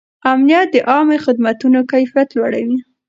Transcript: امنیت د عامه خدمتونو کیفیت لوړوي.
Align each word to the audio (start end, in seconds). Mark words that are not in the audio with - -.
امنیت 0.31 0.67
د 0.73 0.75
عامه 0.91 1.17
خدمتونو 1.25 1.79
کیفیت 1.91 2.29
لوړوي. 2.37 2.77